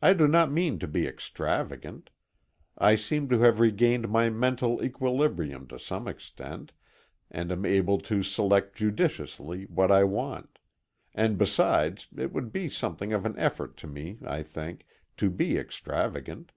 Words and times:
I 0.00 0.14
do 0.14 0.26
not 0.26 0.50
mean 0.50 0.78
to 0.78 0.88
be 0.88 1.06
extravagant. 1.06 2.08
I 2.78 2.96
seem 2.96 3.28
to 3.28 3.40
have 3.40 3.60
regained 3.60 4.08
my 4.08 4.30
mental 4.30 4.82
equilibrium 4.82 5.66
to 5.68 5.78
some 5.78 6.08
extent, 6.08 6.72
and 7.30 7.52
am 7.52 7.66
able 7.66 7.98
to 8.00 8.22
select 8.22 8.76
judiciously 8.76 9.64
what 9.64 9.90
I 9.92 10.04
want; 10.04 10.58
and 11.14 11.36
besides 11.36 12.08
it 12.16 12.32
would 12.32 12.50
be 12.50 12.70
something 12.70 13.12
of 13.12 13.26
an 13.26 13.38
effort 13.38 13.76
to 13.76 13.86
me, 13.86 14.16
I 14.24 14.42
think, 14.42 14.86
to 15.18 15.28
be 15.28 15.58
extravagant. 15.58 16.52